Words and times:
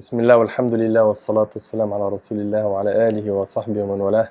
بسم 0.00 0.20
الله 0.20 0.36
والحمد 0.36 0.74
لله 0.74 1.04
والصلاة 1.04 1.50
والسلام 1.56 1.92
على 1.92 2.08
رسول 2.16 2.38
الله 2.40 2.66
وعلى 2.66 3.08
آله 3.08 3.26
وصحبه 3.30 3.82
ومن 3.82 4.00
والاه 4.00 4.28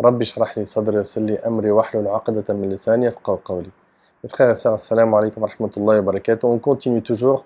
رب 0.00 0.20
اشرح 0.20 0.58
لي 0.58 0.64
صدري 0.64 0.96
ويسر 0.96 1.20
لي 1.20 1.36
أمري 1.38 1.70
واحلل 1.70 2.08
عقدة 2.08 2.54
من 2.54 2.68
لساني 2.72 3.06
يفقهوا 3.06 3.38
قولي 3.44 3.70
alaikum 4.24 5.42
wa 5.42 5.48
rahmatullahi 5.48 5.98
wa 6.00 6.02
barakatuh. 6.12 6.46
On 6.46 6.58
continue 6.58 7.02
toujours 7.02 7.42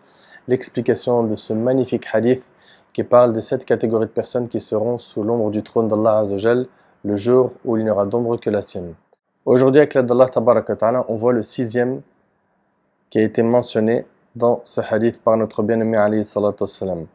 l'explication 0.47 1.25
de 1.25 1.35
ce 1.35 1.53
magnifique 1.55 2.07
hadith 2.13 2.45
qui 2.93 3.03
parle 3.03 3.33
des 3.33 3.41
sept 3.41 3.65
catégories 3.65 4.07
de 4.07 4.13
personnes 4.13 4.47
qui 4.49 4.61
seront 4.61 4.97
sous 4.97 5.25
l'ombre 5.25 5.51
du 5.51 5.65
trône 5.65 5.89
d'Allah 5.89 6.19
Azzawajal 6.21 6.69
le 7.05 7.17
jour 7.17 7.51
où 7.65 7.77
il 7.77 7.83
n'y 7.83 7.91
aura 7.91 8.07
d'ombre 8.07 8.37
que 8.37 8.49
la 8.49 8.63
sienne. 8.63 8.95
Aujourd'hui, 9.45 9.81
avec 9.81 9.95
l'aide 9.95 10.07
d'Allah 10.07 10.29
Ta'ala, 10.29 11.05
on 11.09 11.17
voit 11.17 11.33
le 11.33 11.43
sixième 11.43 12.03
qui 13.11 13.19
a 13.19 13.23
été 13.23 13.43
mentionné 13.43 14.07
dans 14.37 14.61
ce 14.63 14.81
hadith 14.81 15.21
par 15.21 15.37
notre 15.37 15.65
bien-aimé 15.65 15.97
alayhi 15.97 16.25
salatu 16.25 16.63
wassalam. 16.63 17.07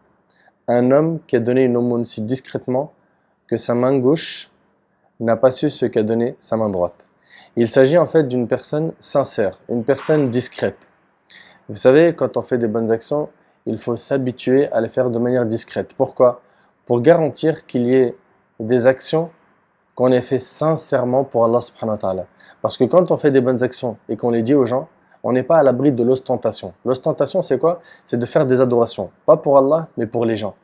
Un 0.74 0.90
homme 0.92 1.20
qui 1.28 1.36
a 1.36 1.42
donné 1.42 1.66
une 1.66 1.76
aumône 1.76 2.06
si 2.06 2.22
discrètement 2.22 2.94
que 3.46 3.58
sa 3.58 3.76
main 3.76 3.98
gauche 4.00 4.50
n'a 5.20 5.36
pas 5.36 5.52
su 5.52 5.70
ce 5.70 5.86
qu'a 5.86 6.02
donné 6.02 6.38
sa 6.40 6.56
main 6.56 6.70
droite. 6.70 7.06
Il 7.58 7.68
s'agit 7.68 7.98
en 7.98 8.08
fait 8.08 8.24
d'une 8.24 8.48
personne 8.48 8.94
sincère, 8.98 9.60
une 9.68 9.84
personne 9.84 10.30
discrète. 10.30 10.88
Vous 11.68 11.76
savez, 11.76 12.16
quand 12.16 12.38
on 12.38 12.42
fait 12.42 12.58
des 12.58 12.70
bonnes 12.70 12.90
actions, 12.90 13.28
il 13.66 13.78
faut 13.80 13.98
s'habituer 13.98 14.72
à 14.72 14.80
les 14.80 14.88
faire 14.88 15.10
de 15.10 15.20
manière 15.20 15.46
discrète. 15.46 15.94
Pourquoi? 15.94 16.40
Pour 16.86 17.02
garantir 17.02 17.66
qu'il 17.66 17.86
y 17.88 17.96
ait 17.96 18.16
des 18.62 18.88
actions 18.88 19.30
qu'on 19.94 20.14
ait 20.14 20.22
fait 20.22 20.40
sincèrement 20.40 21.26
pour 21.26 21.44
Allah 21.44 21.60
subhanahu 21.60 21.96
wa 21.96 21.98
ta'ala. 21.98 22.26
Parce 22.62 22.78
que 22.78 22.86
quand 22.86 23.12
on 23.12 23.18
fait 23.18 23.32
des 23.32 23.42
bonnes 23.42 23.62
actions 23.62 23.98
et 24.08 24.16
qu'on 24.16 24.30
les 24.30 24.42
dit 24.42 24.54
aux 24.54 24.66
gens, 24.66 24.88
on 25.22 25.34
n'est 25.34 25.44
pas 25.44 25.58
à 25.58 25.64
l'abri 25.64 25.92
de 25.92 26.04
l'ostentation. 26.06 26.74
L'ostentation, 26.86 27.42
c'est 27.42 27.60
quoi? 27.60 27.82
C'est 28.06 28.18
de 28.18 28.26
faire 28.26 28.46
des 28.46 28.62
adorations. 28.62 29.12
Pas 29.26 29.36
pour 29.36 29.58
Allah, 29.58 29.90
mais 29.98 30.08
pour 30.08 30.24
les 30.26 30.38
gens. 30.38 30.56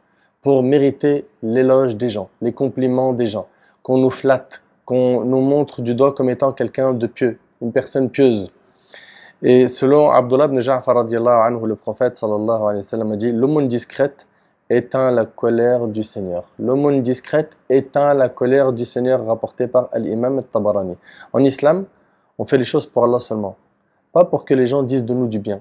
Pour 0.48 0.64
mériter 0.64 1.28
l'éloge 1.44 1.98
des 1.98 2.08
gens, 2.08 2.30
les 2.40 2.54
compliments 2.54 3.12
des 3.12 3.28
gens. 3.28 3.48
Qu'on 3.84 3.98
nous 3.98 4.10
flatte, 4.10 4.62
qu'on 4.86 5.26
nous 5.26 5.42
montre 5.42 5.82
du 5.82 5.94
doigt 5.94 6.14
comme 6.14 6.30
étant 6.30 6.54
quelqu'un 6.54 6.94
de 6.94 7.06
pieux, 7.06 7.38
une 7.62 7.74
personne 7.74 8.10
pieuse. 8.10 8.54
Et 9.42 9.68
selon 9.68 10.10
Abdullah 10.10 10.46
ibn 10.46 10.62
Ja'far 10.62 11.04
le 11.04 11.76
prophète 11.76 12.16
sallallahu 12.16 12.62
wa 12.62 12.70
a 12.70 13.16
dit 13.18 13.34
L'aumône 13.34 13.68
discrète 13.68 14.26
éteint 14.70 15.12
la 15.12 15.26
colère 15.26 15.86
du 15.86 16.06
Seigneur. 16.06 16.46
L'aumône 16.58 17.02
discrète 17.02 17.58
éteint 17.70 18.14
la 18.14 18.30
colère 18.30 18.72
du 18.72 18.86
Seigneur 18.86 19.26
rapporté 19.26 19.68
par 19.68 19.90
Al-Imam 19.92 20.38
al-Tabarani. 20.38 20.96
En 21.34 21.44
islam, 21.44 21.84
on 22.38 22.46
fait 22.46 22.58
les 22.58 22.64
choses 22.64 22.86
pour 22.86 23.04
Allah 23.04 23.20
seulement, 23.20 23.58
pas 24.14 24.24
pour 24.24 24.46
que 24.46 24.54
les 24.54 24.66
gens 24.66 24.82
disent 24.82 25.04
de 25.04 25.14
nous 25.14 25.28
du 25.28 25.40
bien. 25.40 25.60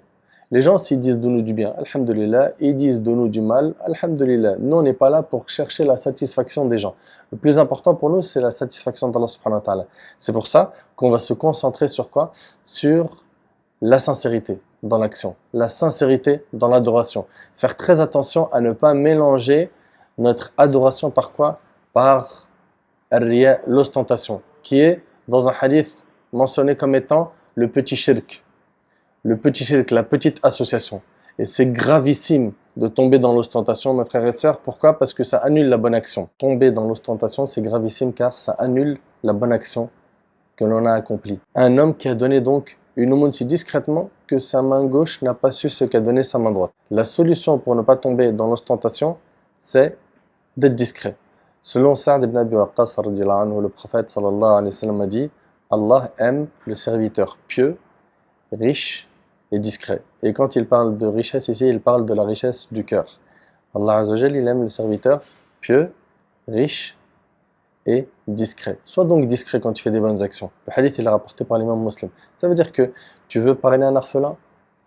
Les 0.52 0.60
gens, 0.60 0.78
s'ils 0.78 1.00
disent 1.00 1.18
de 1.18 1.26
nous 1.26 1.42
du 1.42 1.52
bien, 1.52 1.74
alhamdulillah, 1.76 2.52
ils 2.60 2.76
disent 2.76 3.00
de 3.00 3.10
nous 3.10 3.26
du 3.26 3.40
mal, 3.40 3.74
alhamdulillah. 3.84 4.56
Nous, 4.60 4.76
on 4.76 4.82
n'est 4.82 4.92
pas 4.92 5.10
là 5.10 5.24
pour 5.24 5.48
chercher 5.48 5.84
la 5.84 5.96
satisfaction 5.96 6.66
des 6.66 6.78
gens. 6.78 6.94
Le 7.32 7.38
plus 7.38 7.58
important 7.58 7.96
pour 7.96 8.10
nous, 8.10 8.22
c'est 8.22 8.40
la 8.40 8.52
satisfaction 8.52 9.08
d'Allah 9.08 9.26
subhanahu 9.26 9.58
wa 9.58 9.64
ta'ala. 9.64 9.86
C'est 10.18 10.32
pour 10.32 10.46
ça 10.46 10.72
qu'on 10.94 11.10
va 11.10 11.18
se 11.18 11.34
concentrer 11.34 11.88
sur 11.88 12.10
quoi? 12.10 12.30
Sur 12.62 13.24
la 13.82 13.98
sincérité 13.98 14.60
dans 14.84 14.98
l'action, 14.98 15.34
la 15.52 15.68
sincérité 15.68 16.44
dans 16.52 16.68
l'adoration. 16.68 17.26
Faire 17.56 17.76
très 17.76 18.00
attention 18.00 18.48
à 18.52 18.60
ne 18.60 18.72
pas 18.72 18.94
mélanger 18.94 19.70
notre 20.16 20.52
adoration 20.56 21.10
par 21.10 21.32
quoi? 21.32 21.56
Par 21.92 22.46
l'ostentation, 23.66 24.42
qui 24.62 24.78
est 24.78 25.02
dans 25.26 25.48
un 25.48 25.52
hadith 25.60 26.04
mentionné 26.32 26.76
comme 26.76 26.94
étant 26.94 27.32
le 27.56 27.68
petit 27.68 27.96
shirk 27.96 28.44
le 29.26 29.36
petit 29.36 29.64
shirk, 29.64 29.90
la 29.90 30.04
petite 30.04 30.38
association. 30.44 31.02
Et 31.40 31.46
c'est 31.46 31.66
gravissime 31.66 32.52
de 32.76 32.86
tomber 32.86 33.18
dans 33.18 33.32
l'ostentation, 33.32 33.92
mes 33.92 34.04
frères 34.04 34.24
et 34.24 34.30
sœurs. 34.30 34.60
Pourquoi? 34.60 34.96
Parce 34.98 35.12
que 35.12 35.24
ça 35.24 35.38
annule 35.38 35.68
la 35.68 35.76
bonne 35.78 35.96
action. 35.96 36.28
Tomber 36.38 36.70
dans 36.70 36.86
l'ostentation, 36.86 37.44
c'est 37.46 37.60
gravissime 37.60 38.12
car 38.12 38.38
ça 38.38 38.52
annule 38.52 38.98
la 39.24 39.32
bonne 39.32 39.52
action 39.52 39.90
que 40.54 40.64
l'on 40.64 40.86
a 40.86 40.92
accomplie. 40.92 41.40
Un 41.56 41.76
homme 41.76 41.96
qui 41.96 42.08
a 42.08 42.14
donné 42.14 42.40
donc 42.40 42.78
une 42.94 43.12
aumône 43.12 43.32
si 43.32 43.44
discrètement 43.44 44.10
que 44.28 44.38
sa 44.38 44.62
main 44.62 44.84
gauche 44.84 45.20
n'a 45.22 45.34
pas 45.34 45.50
su 45.50 45.68
ce 45.70 45.84
qu'a 45.84 46.00
donné 46.00 46.22
sa 46.22 46.38
main 46.38 46.52
droite. 46.52 46.72
La 46.92 47.02
solution 47.02 47.58
pour 47.58 47.74
ne 47.74 47.82
pas 47.82 47.96
tomber 47.96 48.30
dans 48.30 48.46
l'ostentation, 48.46 49.16
c'est 49.58 49.98
d'être 50.56 50.76
discret. 50.76 51.16
Selon 51.62 51.96
Sa'd 51.96 52.22
ibn 52.22 52.36
Abi 52.36 52.54
Waqqas, 52.54 52.94
le 53.04 53.68
prophète 53.68 54.08
sallallahu 54.08 54.58
alayhi 54.58 54.66
wa 54.66 54.72
sallam 54.72 55.00
a 55.00 55.06
dit 55.08 55.28
Allah 55.68 56.12
aime 56.16 56.46
le 56.64 56.76
serviteur 56.76 57.38
pieux, 57.48 57.76
riche 58.52 59.08
et 59.52 59.58
discret. 59.58 60.02
Et 60.22 60.32
quand 60.32 60.56
il 60.56 60.66
parle 60.66 60.96
de 60.98 61.06
richesse 61.06 61.48
ici, 61.48 61.68
il 61.68 61.80
parle 61.80 62.06
de 62.06 62.14
la 62.14 62.24
richesse 62.24 62.68
du 62.72 62.84
cœur. 62.84 63.18
Allah 63.74 63.98
Azzawajal, 63.98 64.34
il 64.34 64.46
aime 64.48 64.62
le 64.62 64.68
serviteur 64.68 65.22
pieux, 65.60 65.92
riche 66.48 66.96
et 67.86 68.08
discret. 68.26 68.78
Sois 68.84 69.04
donc 69.04 69.26
discret 69.26 69.60
quand 69.60 69.72
tu 69.72 69.82
fais 69.82 69.90
des 69.90 70.00
bonnes 70.00 70.22
actions. 70.22 70.50
Le 70.66 70.72
hadith 70.76 70.98
il 70.98 71.06
est 71.06 71.10
rapporté 71.10 71.44
par 71.44 71.58
l'imam 71.58 71.82
muslim. 71.82 72.10
Ça 72.34 72.48
veut 72.48 72.54
dire 72.54 72.72
que 72.72 72.92
tu 73.28 73.38
veux 73.38 73.54
parrainer 73.54 73.86
un 73.86 73.96
orphelin, 73.96 74.36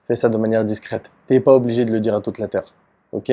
fais 0.06 0.16
ça 0.16 0.30
de 0.30 0.38
manière 0.38 0.66
discrète. 0.66 1.10
Tu 1.28 1.34
n'es 1.34 1.40
pas 1.40 1.54
obligé 1.54 1.86
de 1.86 1.92
le 1.92 2.00
dire 2.00 2.16
à 2.16 2.22
toute 2.22 2.40
la 2.40 2.48
terre. 2.48 2.74
ok? 3.12 3.32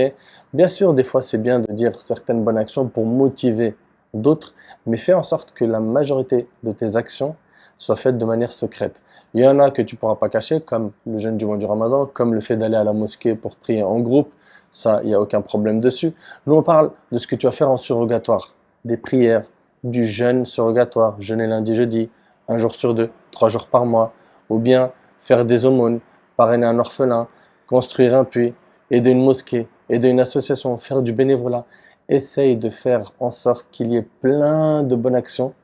Bien 0.52 0.68
sûr, 0.68 0.94
des 0.94 1.04
fois 1.04 1.22
c'est 1.22 1.38
bien 1.38 1.60
de 1.60 1.72
dire 1.72 2.00
certaines 2.00 2.44
bonnes 2.44 2.58
actions 2.58 2.86
pour 2.86 3.06
motiver 3.06 3.76
d'autres, 4.14 4.52
mais 4.86 4.96
fais 4.96 5.14
en 5.14 5.22
sorte 5.22 5.52
que 5.52 5.64
la 5.64 5.80
majorité 5.80 6.48
de 6.62 6.72
tes 6.72 6.96
actions 6.96 7.36
soient 7.76 7.96
faites 7.96 8.18
de 8.18 8.24
manière 8.24 8.52
secrète. 8.52 9.00
Il 9.34 9.44
y 9.44 9.48
en 9.48 9.58
a 9.58 9.70
que 9.70 9.82
tu 9.82 9.96
ne 9.96 9.98
pourras 9.98 10.14
pas 10.16 10.28
cacher, 10.28 10.60
comme 10.60 10.92
le 11.06 11.18
jeûne 11.18 11.36
du 11.36 11.44
mois 11.44 11.58
du 11.58 11.66
ramadan, 11.66 12.06
comme 12.06 12.32
le 12.34 12.40
fait 12.40 12.56
d'aller 12.56 12.76
à 12.76 12.84
la 12.84 12.92
mosquée 12.92 13.34
pour 13.34 13.56
prier 13.56 13.82
en 13.82 13.98
groupe. 14.00 14.30
Ça, 14.70 15.00
il 15.02 15.08
n'y 15.08 15.14
a 15.14 15.20
aucun 15.20 15.40
problème 15.40 15.80
dessus. 15.80 16.12
Nous, 16.46 16.54
on 16.54 16.62
parle 16.62 16.90
de 17.12 17.18
ce 17.18 17.26
que 17.26 17.36
tu 17.36 17.46
vas 17.46 17.52
faire 17.52 17.70
en 17.70 17.76
surrogatoire, 17.76 18.54
des 18.84 18.96
prières, 18.96 19.44
du 19.84 20.06
jeûne 20.06 20.46
surrogatoire, 20.46 21.20
jeûner 21.20 21.46
lundi, 21.46 21.76
jeudi, 21.76 22.10
un 22.48 22.58
jour 22.58 22.74
sur 22.74 22.94
deux, 22.94 23.10
trois 23.30 23.48
jours 23.48 23.66
par 23.66 23.84
mois, 23.84 24.12
ou 24.48 24.58
bien 24.58 24.92
faire 25.18 25.44
des 25.44 25.66
aumônes, 25.66 26.00
parrainer 26.36 26.66
un 26.66 26.78
orphelin, 26.78 27.28
construire 27.66 28.14
un 28.16 28.24
puits, 28.24 28.54
aider 28.90 29.10
une 29.10 29.24
mosquée, 29.24 29.68
aider 29.88 30.08
une 30.08 30.20
association, 30.20 30.76
faire 30.78 31.02
du 31.02 31.12
bénévolat. 31.12 31.64
Essaye 32.08 32.56
de 32.56 32.70
faire 32.70 33.12
en 33.18 33.30
sorte 33.30 33.66
qu'il 33.70 33.88
y 33.92 33.96
ait 33.96 34.06
plein 34.20 34.82
de 34.84 34.94
bonnes 34.94 35.16
actions 35.16 35.54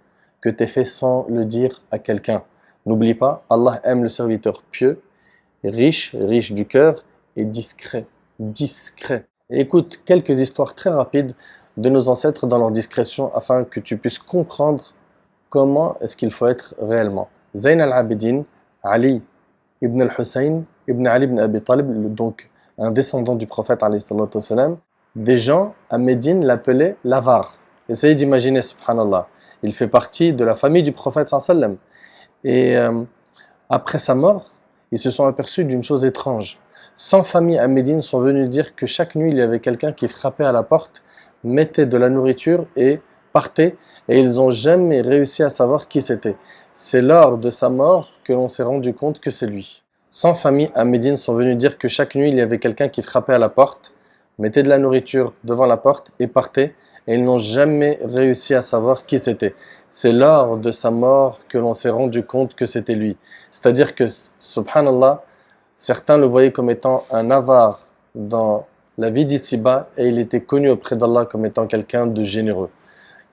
que 0.43 0.51
tu 0.51 0.63
aies 0.63 0.67
fait 0.67 0.85
sans 0.85 1.27
le 1.31 1.47
dire 1.47 1.83
à 1.91 1.99
quelqu'un. 1.99 2.43
N'oublie 2.85 3.15
pas, 3.15 3.45
Allah 3.49 3.81
aime 3.85 4.03
le 4.03 4.09
serviteur 4.09 4.63
pieux, 4.71 5.01
riche, 5.65 6.15
riche 6.19 6.53
du 6.53 6.67
cœur 6.67 7.05
et 7.37 7.45
discret, 7.45 8.07
discret. 8.39 9.27
écoute 9.49 10.01
quelques 10.05 10.41
histoires 10.41 10.75
très 10.75 10.91
rapides 10.91 11.35
de 11.77 11.89
nos 11.89 12.09
ancêtres 12.09 12.47
dans 12.47 12.59
leur 12.59 12.71
discrétion 12.71 13.35
afin 13.35 13.65
que 13.65 13.81
tu 13.81 13.97
puisses 13.97 14.19
comprendre 14.19 14.93
comment 15.49 15.97
est-ce 16.01 16.17
qu'il 16.17 16.33
faut 16.33 16.49
être 16.49 16.75
réellement. 16.81 17.29
Zayn 17.55 17.81
al-Abidin, 17.81 18.43
Ali 18.83 19.23
ibn 19.81 20.03
al-Hussein, 20.03 20.65
ibn 20.89 21.07
Ali 21.07 21.27
ibn 21.27 21.39
Abi 21.39 21.61
Talib, 21.63 22.15
donc 22.15 22.51
un 22.79 22.91
descendant 22.91 23.37
du 23.37 23.47
prophète, 23.47 23.81
des 25.15 25.39
gens 25.39 25.75
à 25.91 25.99
Médine 25.99 26.45
l'appelaient 26.45 26.97
l'avare. 27.05 27.57
Essayez 27.89 28.15
d'imaginer, 28.15 28.63
subhanallah. 28.63 29.29
Il 29.63 29.75
fait 29.75 29.89
partie 29.89 30.33
de 30.33 30.45
la 30.45 30.55
famille 30.55 30.83
du 30.83 30.93
prophète 30.93 31.29
sallam. 31.29 31.77
Et 32.45 32.77
euh, 32.77 33.05
après 33.69 33.99
sa 33.99 34.15
mort, 34.15 34.51
ils 34.91 34.99
se 34.99 35.11
sont 35.11 35.27
aperçus 35.27 35.65
d'une 35.65 35.83
chose 35.83 36.05
étrange. 36.05 36.59
100 36.95 37.23
familles 37.23 37.59
à 37.59 37.69
Médine 37.69 38.03
sont 38.03 38.21
venues 38.21 38.49
dire 38.49 38.75
que 38.77 38.87
chaque 38.87 39.15
nuit, 39.15 39.31
il 39.31 39.39
y 39.39 39.43
avait 39.43 39.61
quelqu'un 39.61 39.93
qui 39.93 40.09
frappait 40.09 40.45
à 40.45 40.53
la 40.53 40.63
porte, 40.63 41.03
mettait 41.43 41.87
de 41.87 41.97
la 41.97 42.11
nourriture 42.11 42.67
et 42.77 43.01
partait, 43.33 43.77
et 44.09 44.19
ils 44.19 44.35
n'ont 44.35 44.51
jamais 44.51 45.01
réussi 45.01 45.43
à 45.43 45.49
savoir 45.49 45.89
qui 45.89 46.03
c'était. 46.03 46.37
C'est 46.75 47.01
lors 47.01 47.39
de 47.39 47.49
sa 47.49 47.71
mort 47.71 48.11
que 48.25 48.33
l'on 48.33 48.49
s'est 48.49 48.63
rendu 48.63 48.93
compte 48.93 49.21
que 49.21 49.31
c'est 49.31 49.47
lui. 49.47 49.83
100 50.11 50.35
familles 50.35 50.71
à 50.75 50.85
Médine 50.85 51.17
sont 51.17 51.35
venues 51.35 51.57
dire 51.57 51.79
que 51.79 51.89
chaque 51.89 52.15
nuit, 52.15 52.29
il 52.29 52.37
y 52.37 52.43
avait 52.43 52.59
quelqu'un 52.59 52.89
qui 52.89 53.01
frappait 53.01 53.33
à 53.33 53.39
la 53.39 53.49
porte, 53.49 53.95
mettait 54.39 54.63
de 54.63 54.69
la 54.69 54.77
nourriture 54.77 55.33
devant 55.45 55.65
la 55.65 55.79
porte 55.79 56.11
et 56.21 56.27
partait, 56.27 56.75
et 57.07 57.15
ils 57.15 57.25
n'ont 57.25 57.39
jamais 57.39 57.99
réussi 58.05 58.55
à 58.55 58.61
savoir 58.61 59.07
qui 59.07 59.19
c'était. 59.19 59.55
C'est 59.89 60.13
lors 60.13 60.57
de 60.57 60.71
sa 60.71 60.91
mort 60.91 61.41
que 61.49 61.59
l'on 61.59 61.73
s'est 61.73 61.91
rendu 61.91 62.25
compte 62.25 62.55
que 62.55 62.67
c'était 62.67 62.95
lui. 62.95 63.17
C'est-à-dire 63.51 63.95
que, 63.95 64.05
subhanallah, 64.39 65.25
certains 65.75 66.17
le 66.17 66.27
voyaient 66.27 66.53
comme 66.53 66.71
étant 66.71 67.05
un 67.11 67.31
avare 67.31 67.87
dans 68.15 68.67
la 68.99 69.11
vie 69.11 69.25
d'ici-bas 69.25 69.89
et 69.97 70.09
il 70.09 70.19
était 70.19 70.43
connu 70.43 70.71
auprès 70.71 70.97
d'Allah 70.97 71.27
comme 71.27 71.47
étant 71.47 71.67
quelqu'un 71.67 72.07
de 72.07 72.23
généreux. 72.23 72.71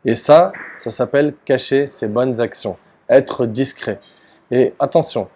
Et 0.05 0.15
ça, 0.15 0.51
ça 0.77 0.89
s'appelle 0.89 1.33
cacher 1.45 1.87
ses 1.87 2.07
bonnes 2.07 2.39
actions, 2.39 2.77
être 3.09 3.45
discret. 3.45 3.99
Et 4.49 4.73
attention, 4.79 5.27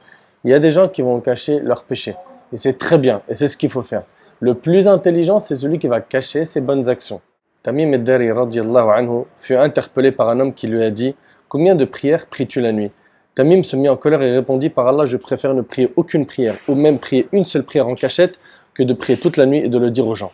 il 0.44 0.52
y 0.52 0.54
a 0.54 0.60
des 0.60 0.72
gens 0.72 0.88
qui 0.88 1.02
vont 1.02 1.20
cacher 1.20 1.60
leurs 1.60 1.84
péchés. 1.84 2.16
Et 2.52 2.58
c'est 2.58 2.78
très 2.78 2.98
bien, 2.98 3.22
et 3.28 3.36
c'est 3.36 3.48
ce 3.48 3.58
qu'il 3.58 3.70
faut 3.70 3.82
faire. 3.82 4.04
Le 4.40 4.56
plus 4.56 4.88
intelligent, 4.88 5.40
c'est 5.40 5.56
celui 5.56 5.80
qui 5.80 5.88
va 5.88 6.02
cacher 6.02 6.46
ses 6.46 6.62
bonnes 6.62 6.88
actions. 6.90 7.22
Tamim 7.64 7.94
al-Dari 7.94 8.30
anhu 8.30 9.24
fut 9.40 9.56
interpellé 9.56 10.12
par 10.12 10.28
un 10.28 10.42
homme 10.42 10.54
qui 10.54 10.68
lui 10.68 10.84
a 10.84 10.92
dit 10.92 11.16
Combien 11.48 11.76
de 11.76 11.86
prières 11.86 12.26
pries-tu 12.26 12.60
la 12.60 12.74
nuit? 12.74 12.92
Tamim 13.36 13.64
se 13.64 13.78
mit 13.78 13.88
en 13.88 13.96
colère 13.96 14.22
et 14.22 14.34
répondit 14.34 14.70
Par 14.70 14.86
Allah, 14.86 15.06
je 15.06 15.16
préfère 15.16 15.54
ne 15.54 15.62
prier 15.62 15.94
aucune 15.96 16.26
prière, 16.26 16.56
ou 16.68 16.76
même 16.76 17.00
prier 17.00 17.30
une 17.32 17.46
seule 17.46 17.64
prière 17.64 17.88
en 17.88 17.96
cachette, 17.96 18.38
que 18.74 18.84
de 18.84 18.94
prier 18.94 19.18
toute 19.18 19.38
la 19.38 19.46
nuit 19.46 19.60
et 19.60 19.70
de 19.70 19.78
le 19.78 19.92
dire 19.92 20.06
aux 20.06 20.14
gens. 20.14 20.34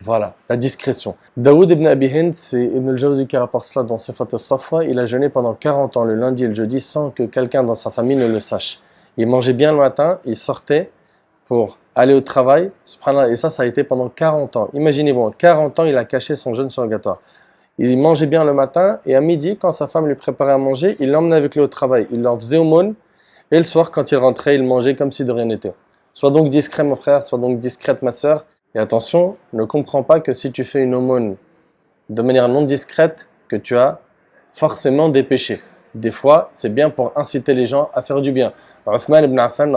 Voilà, 0.00 0.34
la 0.48 0.56
discrétion. 0.56 1.14
Daoud 1.36 1.70
ibn 1.70 1.86
Abi 1.86 2.06
Hind, 2.06 2.34
c'est 2.36 2.64
Ibn 2.64 2.90
al-Jawzi 2.90 3.28
qui 3.28 3.36
rapporte 3.36 3.66
cela 3.66 3.84
dans 3.84 3.96
Sifat 3.96 4.26
al-Safwa. 4.32 4.84
Il 4.84 4.98
a 4.98 5.04
jeûné 5.04 5.28
pendant 5.28 5.54
40 5.54 5.96
ans, 5.96 6.02
le 6.02 6.16
lundi 6.16 6.42
et 6.42 6.48
le 6.48 6.54
jeudi, 6.54 6.80
sans 6.80 7.10
que 7.10 7.22
quelqu'un 7.22 7.62
dans 7.62 7.74
sa 7.74 7.92
famille 7.92 8.16
ne 8.16 8.26
le 8.26 8.40
sache. 8.40 8.80
Il 9.16 9.28
mangeait 9.28 9.52
bien 9.52 9.70
le 9.70 9.78
matin, 9.78 10.18
il 10.24 10.34
sortait 10.34 10.90
pour 11.46 11.78
aller 11.94 12.14
au 12.14 12.20
travail, 12.20 12.70
et 13.28 13.36
ça, 13.36 13.50
ça 13.50 13.62
a 13.62 13.66
été 13.66 13.84
pendant 13.84 14.08
40 14.08 14.56
ans. 14.56 14.68
Imaginez-vous, 14.74 15.30
40 15.38 15.78
ans, 15.78 15.84
il 15.84 15.96
a 15.96 16.04
caché 16.04 16.36
son 16.36 16.52
jeûne 16.52 16.70
surrogatoire. 16.70 17.20
Il 17.78 17.98
mangeait 17.98 18.26
bien 18.26 18.44
le 18.44 18.52
matin, 18.52 18.98
et 19.06 19.14
à 19.14 19.20
midi, 19.20 19.56
quand 19.56 19.72
sa 19.72 19.88
femme 19.88 20.06
lui 20.06 20.14
préparait 20.14 20.52
à 20.52 20.58
manger, 20.58 20.96
il 21.00 21.10
l'emmenait 21.10 21.36
avec 21.36 21.54
lui 21.54 21.60
au 21.60 21.66
travail. 21.66 22.06
Il 22.10 22.22
leur 22.22 22.36
faisait 22.38 22.56
aumône, 22.56 22.94
et 23.50 23.58
le 23.58 23.64
soir, 23.64 23.90
quand 23.90 24.10
il 24.10 24.16
rentrait, 24.16 24.54
il 24.54 24.64
mangeait 24.64 24.96
comme 24.96 25.10
si 25.10 25.24
de 25.24 25.32
rien 25.32 25.44
n'était. 25.44 25.74
Sois 26.12 26.30
donc 26.30 26.48
discret, 26.48 26.84
mon 26.84 26.94
frère, 26.94 27.22
sois 27.22 27.38
donc 27.38 27.58
discrète, 27.58 28.02
ma 28.02 28.12
soeur, 28.12 28.42
et 28.74 28.78
attention, 28.78 29.36
ne 29.52 29.64
comprends 29.64 30.02
pas 30.02 30.20
que 30.20 30.32
si 30.32 30.50
tu 30.50 30.64
fais 30.64 30.82
une 30.82 30.94
aumône 30.94 31.36
de 32.08 32.22
manière 32.22 32.48
non 32.48 32.62
discrète, 32.62 33.28
que 33.48 33.56
tu 33.56 33.76
as 33.76 34.00
forcément 34.52 35.08
des 35.08 35.22
péchés. 35.22 35.60
Des 35.94 36.10
fois, 36.10 36.48
c'est 36.52 36.72
bien 36.72 36.90
pour 36.90 37.12
inciter 37.16 37.54
les 37.54 37.66
gens 37.66 37.90
à 37.94 38.02
faire 38.02 38.20
du 38.20 38.32
bien. 38.32 38.52
Uthman 38.86 39.24
ibn 39.24 39.38
Affan, 39.38 39.72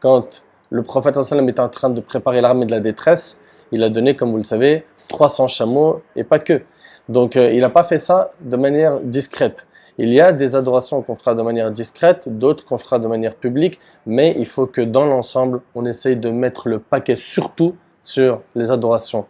quand 0.00 0.42
le 0.70 0.82
prophète 0.82 1.20
sallam 1.22 1.48
était 1.48 1.60
en 1.60 1.68
train 1.68 1.90
de 1.90 2.00
préparer 2.00 2.40
l'armée 2.40 2.66
de 2.66 2.70
la 2.70 2.80
détresse, 2.80 3.38
il 3.72 3.82
a 3.82 3.88
donné, 3.88 4.16
comme 4.16 4.30
vous 4.30 4.38
le 4.38 4.44
savez, 4.44 4.84
300 5.08 5.48
chameaux 5.48 6.02
et 6.16 6.24
pas 6.24 6.38
que. 6.38 6.62
Donc, 7.08 7.36
euh, 7.36 7.52
il 7.52 7.60
n'a 7.60 7.70
pas 7.70 7.84
fait 7.84 7.98
ça 7.98 8.30
de 8.40 8.56
manière 8.56 9.00
discrète. 9.00 9.66
Il 9.98 10.12
y 10.12 10.20
a 10.20 10.32
des 10.32 10.56
adorations 10.56 11.02
qu'on 11.02 11.14
fera 11.14 11.34
de 11.34 11.42
manière 11.42 11.70
discrète, 11.70 12.28
d'autres 12.28 12.64
qu'on 12.64 12.78
fera 12.78 12.98
de 12.98 13.06
manière 13.06 13.34
publique, 13.34 13.78
mais 14.06 14.34
il 14.38 14.46
faut 14.46 14.66
que 14.66 14.80
dans 14.80 15.06
l'ensemble, 15.06 15.60
on 15.74 15.86
essaye 15.86 16.16
de 16.16 16.30
mettre 16.30 16.68
le 16.68 16.80
paquet 16.80 17.16
surtout 17.16 17.76
sur 18.00 18.40
les 18.54 18.70
adorations 18.70 19.26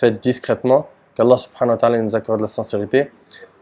faites 0.00 0.22
discrètement, 0.22 0.88
qu'Allah 1.14 1.36
subhanahu 1.36 1.74
wa 1.74 1.76
ta'ala 1.76 1.98
nous 1.98 2.16
accorde 2.16 2.40
la 2.40 2.48
sincérité, 2.48 3.10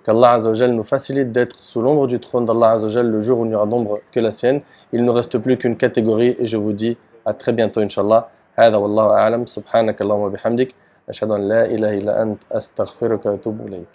qu'Allah 0.08 0.32
azawajal 0.34 0.72
nous 0.72 0.84
facilite 0.84 1.32
d'être 1.32 1.56
sous 1.56 1.82
l'ombre 1.82 2.08
du 2.08 2.20
trône 2.20 2.46
d'Allah 2.46 2.72
azawajal 2.76 3.10
le 3.10 3.22
jour 3.22 3.40
où 3.40 3.46
il 3.46 3.50
n'y 3.50 3.56
aura 3.56 3.66
d'ombre 3.66 4.00
que 4.12 4.20
la 4.20 4.32
sienne. 4.32 4.62
Il 4.92 5.04
ne 5.06 5.12
reste 5.12 5.38
plus 5.38 5.58
qu'une 5.58 5.78
catégorie 5.78 6.36
et 6.40 6.48
je 6.48 6.58
vous 6.58 6.74
dis 6.74 6.98
à 7.26 7.34
très 7.34 7.54
bientôt 7.54 7.82
inshallah. 7.82 8.30
هذا 8.56 8.78
والله 8.78 9.10
أعلم 9.10 9.46
سبحانك 9.46 10.02
اللهم 10.02 10.20
وبحمدك 10.20 10.76
أشهد 11.10 11.32
أن 11.32 11.42
لا 11.48 11.66
إله 11.66 11.98
إلا 11.98 12.22
أنت 12.22 12.40
أستغفرك 12.52 13.26
وأتوب 13.26 13.68
إليك 13.68 13.94